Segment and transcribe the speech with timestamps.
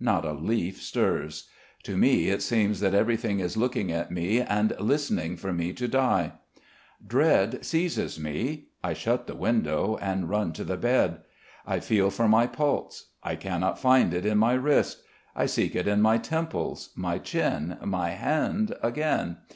[0.00, 1.48] Not a leaf stirs.
[1.84, 5.86] To me it seems that everything is looking at me and listening for me to
[5.86, 6.32] die.
[7.06, 8.64] Dread seizes me.
[8.82, 11.18] I shut the window and run to the bed,
[11.64, 13.10] I feel for my pulse.
[13.22, 15.02] I cannot find it in my wrist;
[15.36, 19.36] I seek it in my temples, my chin, my hand again.